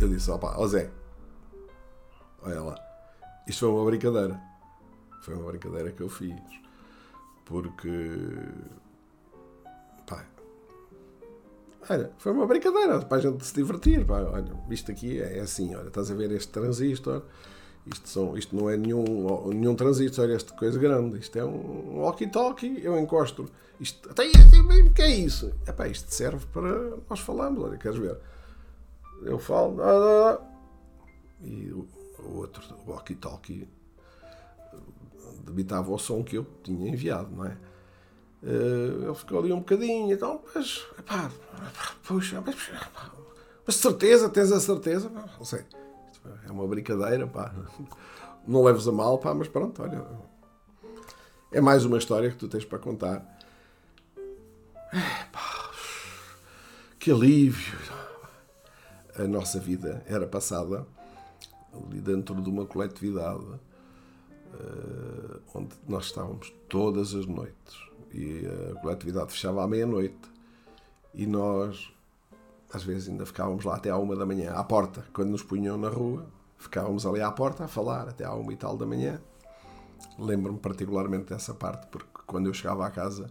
eu 0.00 0.08
disse: 0.08 0.30
opa, 0.30 0.54
ó 0.56 0.66
Zé, 0.66 0.90
Olha 2.44 2.60
lá. 2.60 2.74
Isto 3.46 3.60
foi 3.60 3.68
uma 3.68 3.84
brincadeira. 3.84 4.40
Foi 5.20 5.34
uma 5.34 5.46
brincadeira 5.46 5.92
que 5.92 6.02
eu 6.02 6.08
fiz. 6.08 6.34
Porque. 7.52 7.90
Pá. 10.06 10.24
Olha, 11.90 12.10
foi 12.16 12.32
uma 12.32 12.46
brincadeira 12.46 13.00
para 13.00 13.18
a 13.18 13.20
gente 13.20 13.44
se 13.44 13.54
divertir. 13.54 14.06
Pá. 14.06 14.22
Olha, 14.22 14.54
isto 14.70 14.90
aqui 14.90 15.20
é 15.20 15.40
assim. 15.40 15.74
Olha, 15.74 15.88
estás 15.88 16.10
a 16.10 16.14
ver 16.14 16.32
este 16.32 16.50
transistor. 16.50 17.22
Isto, 17.84 18.08
são, 18.08 18.38
isto 18.38 18.56
não 18.56 18.70
é 18.70 18.76
nenhum, 18.76 19.48
nenhum 19.48 19.74
transistor, 19.74 20.30
é 20.30 20.34
esta 20.34 20.54
coisa 20.54 20.78
grande. 20.78 21.18
Isto 21.18 21.38
é 21.38 21.44
um 21.44 21.98
walkie-talkie. 22.00 22.80
Eu 22.82 22.98
encosto. 22.98 23.46
Isto, 23.78 24.08
até 24.08 24.24
o 24.24 24.92
que 24.94 25.02
é 25.02 25.10
isso? 25.10 25.52
Epá, 25.66 25.88
isto 25.88 26.10
serve 26.10 26.46
para 26.46 26.96
nós 27.10 27.20
falarmos. 27.20 27.64
Olha, 27.64 27.76
queres 27.76 27.98
ver? 27.98 28.16
Eu 29.24 29.38
falo. 29.38 29.76
E 31.42 31.70
o 31.70 31.86
outro 32.34 32.62
walkie-talkie 32.86 33.68
debitava 35.52 35.92
o 35.92 35.98
som 35.98 36.24
que 36.24 36.36
eu 36.36 36.46
tinha 36.62 36.88
enviado, 36.88 37.30
não 37.30 37.44
é? 37.44 37.56
Eh, 38.42 39.04
ele 39.04 39.14
ficou 39.14 39.38
ali 39.38 39.52
um 39.52 39.58
bocadinho, 39.58 40.12
então, 40.12 40.42
mas, 40.54 40.84
pá, 41.06 41.30
puxa, 42.02 42.42
mas, 42.44 42.56
mas 43.64 43.76
certeza, 43.76 44.28
tens 44.28 44.50
a 44.50 44.58
certeza? 44.58 45.08
Não, 45.08 45.44
sei, 45.44 45.64
é 46.44 46.50
uma 46.50 46.66
brincadeira, 46.66 47.26
pá, 47.26 47.54
não 48.46 48.64
leves 48.64 48.88
a 48.88 48.92
mal, 48.92 49.18
pá, 49.18 49.32
mas 49.32 49.46
pronto, 49.46 49.80
olha, 49.82 50.04
é 51.52 51.60
mais 51.60 51.84
uma 51.84 51.98
história 51.98 52.30
que 52.30 52.36
tu 52.36 52.48
tens 52.48 52.64
para 52.64 52.78
contar. 52.78 53.24
pá, 55.30 55.70
que 56.98 57.12
alívio! 57.12 57.78
A 59.14 59.24
nossa 59.24 59.60
vida 59.60 60.02
era 60.06 60.26
passada 60.26 60.86
ali 61.72 62.00
dentro 62.00 62.40
de 62.40 62.48
uma 62.48 62.66
coletividade 62.66 63.44
uh, 63.44 63.71
onde 65.54 65.74
nós 65.88 66.06
estávamos 66.06 66.52
todas 66.68 67.14
as 67.14 67.26
noites 67.26 67.76
e 68.12 68.46
a 68.46 68.80
coletividade 68.80 69.32
fechava 69.32 69.62
à 69.64 69.68
meia-noite 69.68 70.30
e 71.14 71.26
nós 71.26 71.92
às 72.72 72.82
vezes 72.82 73.08
ainda 73.08 73.26
ficávamos 73.26 73.64
lá 73.64 73.76
até 73.76 73.90
à 73.90 73.96
uma 73.98 74.16
da 74.16 74.24
manhã, 74.24 74.52
à 74.52 74.64
porta, 74.64 75.04
quando 75.12 75.30
nos 75.30 75.42
punham 75.42 75.76
na 75.76 75.88
rua, 75.88 76.26
ficávamos 76.56 77.04
ali 77.04 77.20
à 77.20 77.30
porta 77.30 77.64
a 77.64 77.68
falar 77.68 78.08
até 78.08 78.24
à 78.24 78.32
uma 78.32 78.52
e 78.52 78.56
tal 78.56 78.76
da 78.76 78.86
manhã. 78.86 79.20
Lembro-me 80.18 80.58
particularmente 80.58 81.26
dessa 81.26 81.52
parte, 81.52 81.86
porque 81.88 82.20
quando 82.26 82.46
eu 82.46 82.54
chegava 82.54 82.86
à 82.86 82.90
casa, 82.90 83.30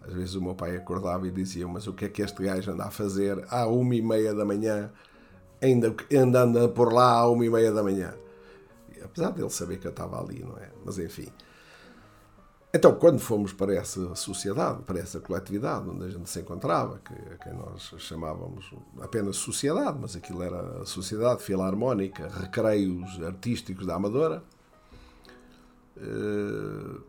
às 0.00 0.12
vezes 0.14 0.34
o 0.34 0.42
meu 0.42 0.54
pai 0.54 0.74
acordava 0.76 1.26
e 1.26 1.30
dizia: 1.30 1.68
Mas 1.68 1.86
o 1.86 1.92
que 1.92 2.06
é 2.06 2.08
que 2.08 2.22
este 2.22 2.42
gajo 2.42 2.70
anda 2.70 2.84
a 2.84 2.90
fazer 2.90 3.44
à 3.50 3.66
uma 3.66 3.94
e 3.94 4.00
meia 4.00 4.34
da 4.34 4.44
manhã 4.44 4.90
ainda 5.60 5.94
andando 6.14 6.68
por 6.70 6.92
lá 6.92 7.12
à 7.12 7.28
uma 7.28 7.44
e 7.44 7.50
meia 7.50 7.72
da 7.72 7.82
manhã. 7.82 8.14
Apesar 9.02 9.30
dele 9.30 9.50
saber 9.50 9.78
que 9.78 9.86
eu 9.86 9.90
estava 9.90 10.20
ali, 10.20 10.42
não 10.42 10.56
é? 10.58 10.70
Mas 10.84 10.98
enfim. 10.98 11.28
Então, 12.72 12.94
quando 12.96 13.18
fomos 13.18 13.52
para 13.52 13.74
essa 13.74 14.14
sociedade, 14.14 14.82
para 14.82 14.98
essa 14.98 15.20
coletividade 15.20 15.88
onde 15.88 16.04
a 16.04 16.08
gente 16.10 16.28
se 16.28 16.40
encontrava, 16.40 16.98
que, 16.98 17.14
que 17.14 17.50
nós 17.50 17.94
chamávamos 17.98 18.70
apenas 19.00 19.36
sociedade, 19.36 19.98
mas 19.98 20.14
aquilo 20.14 20.42
era 20.42 20.82
a 20.82 20.84
Sociedade 20.84 21.42
Filarmónica 21.42 22.28
Recreios 22.28 23.22
Artísticos 23.22 23.86
da 23.86 23.94
Amadora, 23.94 24.44
eh, 25.96 27.00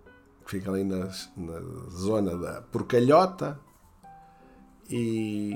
que 0.45 0.51
fica 0.51 0.71
ali 0.71 0.85
na, 0.85 1.11
na 1.35 1.59
zona 1.89 2.37
da 2.37 2.61
Porcalhota, 2.61 3.59
e 4.89 5.53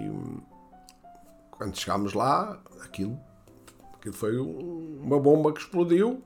quando 1.50 1.80
chegámos 1.80 2.14
lá, 2.14 2.62
aquilo, 2.84 3.18
aquilo 4.04 4.14
foi 4.14 4.38
uma 4.38 5.18
bomba 5.18 5.54
que 5.54 5.62
explodiu, 5.62 6.22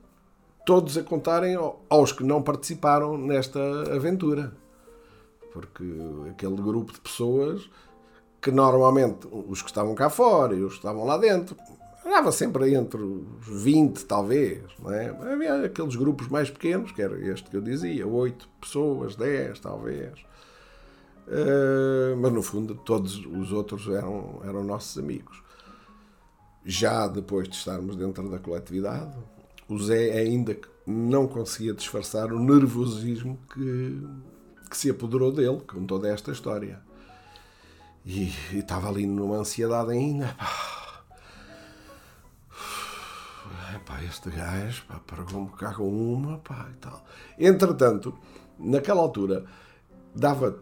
todos 0.66 0.98
a 0.98 1.04
contarem 1.04 1.56
aos 1.88 2.12
que 2.12 2.24
não 2.24 2.42
participaram 2.42 3.16
nesta 3.18 3.60
aventura. 3.94 4.52
Porque 5.54 5.84
aquele 6.32 6.56
grupo 6.56 6.92
de 6.92 7.00
pessoas 7.00 7.70
que 8.42 8.52
normalmente 8.52 9.28
os 9.32 9.62
que 9.62 9.70
estavam 9.70 9.94
cá 9.94 10.10
fora 10.10 10.56
e 10.56 10.63
os 10.63 10.74
que 10.74 10.80
estavam 10.80 11.06
lá 11.06 11.18
dentro 11.18 11.56
andava 12.06 12.32
sempre 12.32 12.74
entre 12.74 13.02
os 13.02 13.48
20, 13.48 14.06
talvez, 14.06 14.63
não 14.82 14.92
é? 14.92 15.10
Havia 15.10 15.66
aqueles 15.66 15.96
grupos 15.96 16.28
mais 16.30 16.50
pequenos, 16.50 16.92
que 16.92 17.02
era 17.02 17.20
este 17.28 17.50
que 17.50 17.58
eu 17.58 17.62
dizia, 17.62 18.08
8 18.08 18.50
pessoas, 18.62 19.16
10, 19.16 19.60
talvez. 19.60 20.13
Uh, 21.28 22.16
mas 22.18 22.32
no 22.32 22.42
fundo 22.42 22.74
todos 22.74 23.18
os 23.26 23.52
outros 23.52 23.88
eram, 23.90 24.42
eram 24.46 24.63
nossos 24.63 24.98
amigos. 24.98 25.47
Já 26.70 27.08
depois 27.08 27.48
de 27.48 27.56
estarmos 27.56 27.96
dentro 27.96 28.30
da 28.30 28.40
coletividade, 28.40 29.18
o 29.70 29.80
Zé 29.80 30.12
ainda 30.12 30.60
não 30.86 31.26
conseguia 31.26 31.74
disfarçar 31.74 32.34
o 32.34 32.40
nervosismo 32.42 33.40
que, 33.54 34.06
que 34.70 34.76
se 34.76 34.90
apoderou 34.90 35.32
dele 35.32 35.62
com 35.62 35.86
toda 35.86 36.10
esta 36.10 36.30
história. 36.30 36.82
E, 38.06 38.34
e 38.52 38.60
estava 38.60 38.90
ali 38.90 39.08
numa 39.08 39.38
ansiedade 39.38 39.92
ainda. 39.92 40.36
Pá, 43.86 44.04
este 44.04 44.30
gajo, 44.30 44.84
pá, 44.86 45.00
pagou-me 45.08 45.50
cá 45.52 45.74
com 45.74 45.88
uma, 45.88 46.40
pá, 46.40 46.68
e 46.70 46.78
tal. 46.80 47.06
Entretanto, 47.40 48.14
naquela 48.60 49.00
altura, 49.00 49.46
dava 50.14 50.62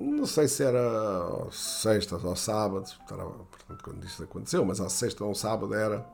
não 0.00 0.26
sei 0.26 0.46
se 0.48 0.62
era 0.62 1.50
sexta 1.50 2.16
ou 2.16 2.36
sábado, 2.36 2.88
portanto, 3.06 3.82
quando 3.82 4.04
isso 4.04 4.22
aconteceu, 4.22 4.64
mas 4.64 4.80
à 4.80 4.88
sexta 4.88 5.24
ou 5.24 5.34
sábado 5.34 5.74
era, 5.74 6.06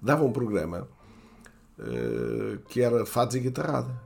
dava 0.00 0.24
um 0.24 0.32
programa 0.32 0.88
uh, 1.78 2.58
que 2.68 2.80
era 2.80 3.04
fados 3.04 3.34
e 3.34 3.40
guitarrada. 3.40 4.00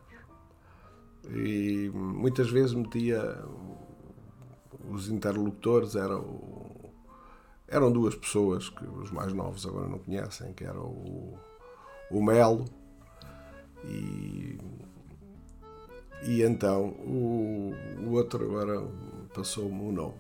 E 1.31 1.91
muitas 1.93 2.51
vezes 2.51 2.73
metia 2.73 3.39
os 4.91 5.09
interlocutores 5.09 5.95
eram, 5.95 6.41
eram 7.67 7.93
duas 7.93 8.15
pessoas 8.15 8.71
que 8.71 8.85
os 8.85 9.11
mais 9.11 9.33
novos 9.33 9.67
agora 9.67 9.89
não 9.89 9.99
conhecem, 9.99 10.53
que 10.55 10.65
era 10.65 10.81
o, 10.81 11.39
o 12.11 12.23
Melo 12.23 12.65
e, 13.85 14.59
e 16.23 16.43
então 16.43 16.89
o, 16.89 17.75
o 18.07 18.13
outro 18.13 18.45
agora 18.45 18.83
passou-me 19.35 19.89
o 19.89 19.93
nome. 19.93 20.15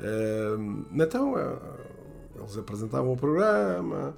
Uh, 0.00 0.84
então 0.92 1.34
uh, 1.34 1.58
eles 2.36 2.56
apresentavam 2.58 3.12
o 3.12 3.16
programa 3.16 4.14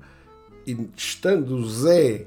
e 0.66 0.72
estando 0.96 1.56
o 1.56 1.68
Zé 1.68 2.26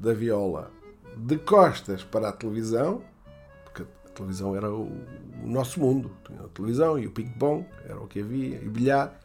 da 0.00 0.14
Viola 0.14 0.70
de 1.16 1.36
costas 1.38 2.04
para 2.04 2.28
a 2.28 2.32
televisão, 2.32 3.02
porque 3.64 3.82
a 3.82 4.08
televisão 4.10 4.56
era 4.56 4.70
o, 4.70 4.84
o 5.42 5.46
nosso 5.46 5.80
mundo, 5.80 6.10
tinha 6.24 6.40
a 6.40 6.48
televisão 6.48 6.98
e 6.98 7.06
o 7.06 7.10
ping-pong, 7.10 7.66
era 7.84 8.00
o 8.00 8.06
que 8.06 8.20
havia, 8.20 8.56
e 8.62 8.68
bilhar. 8.68 9.20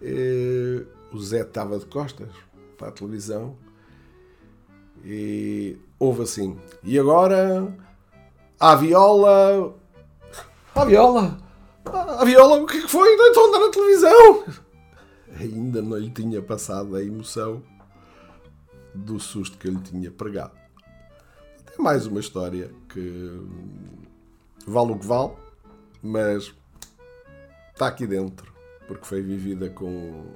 E, 0.00 0.84
o 1.12 1.18
Zé 1.18 1.42
estava 1.42 1.78
de 1.78 1.86
costas 1.86 2.28
para 2.76 2.88
a 2.88 2.92
televisão 2.92 3.56
e 5.04 5.78
houve 5.98 6.22
assim. 6.22 6.58
E 6.82 6.98
agora 6.98 7.72
a 8.58 8.74
viola. 8.74 9.74
A 10.76 10.84
viola! 10.84 11.38
A 11.86 12.24
viola, 12.26 12.60
o 12.60 12.66
que 12.66 12.86
foi? 12.86 13.16
Não 13.16 13.28
estou 13.28 13.44
a 13.44 13.48
andar 13.48 13.60
na 13.60 13.70
televisão! 13.70 14.44
Ainda 15.40 15.80
não 15.80 15.96
lhe 15.96 16.10
tinha 16.10 16.42
passado 16.42 16.94
a 16.94 17.02
emoção 17.02 17.62
do 18.94 19.18
susto 19.18 19.56
que 19.56 19.68
eu 19.68 19.72
lhe 19.72 19.80
tinha 19.80 20.10
pregado. 20.10 20.52
É 21.78 21.80
mais 21.80 22.06
uma 22.06 22.20
história 22.20 22.70
que 22.90 23.40
vale 24.66 24.92
o 24.92 24.98
que 24.98 25.06
vale, 25.06 25.32
mas 26.02 26.54
está 27.72 27.86
aqui 27.86 28.06
dentro, 28.06 28.52
porque 28.86 29.06
foi 29.06 29.22
vivida 29.22 29.70
com 29.70 30.26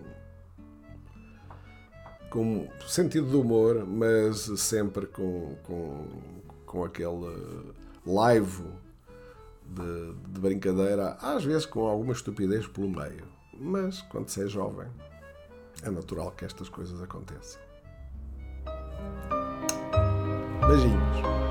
com 2.31 2.66
sentido 2.87 3.29
de 3.29 3.37
humor, 3.37 3.85
mas 3.87 4.38
sempre 4.59 5.07
com, 5.07 5.55
com, 5.64 6.07
com 6.64 6.85
aquele 6.85 7.74
live 8.07 8.62
de, 9.71 10.33
de, 10.33 10.41
brincadeira, 10.41 11.17
às 11.21 11.45
vezes 11.45 11.67
com 11.67 11.87
alguma 11.87 12.13
estupidez 12.13 12.67
pelo 12.67 12.89
meio. 12.89 13.25
Mas 13.59 14.03
quando 14.03 14.29
se 14.29 14.43
é 14.43 14.47
jovem, 14.49 14.89
é 15.83 15.91
natural 15.91 16.33
que 16.33 16.45
estas 16.45 16.69
coisas 16.69 17.01
aconteçam. 17.01 17.61
Beijinhos. 20.67 21.50